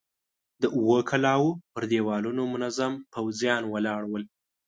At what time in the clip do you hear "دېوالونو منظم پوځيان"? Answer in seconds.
1.91-3.61